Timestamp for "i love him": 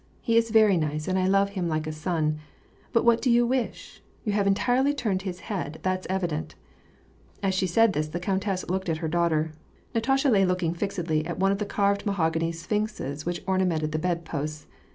1.19-1.69